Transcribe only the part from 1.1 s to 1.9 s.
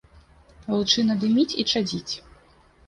дыміць і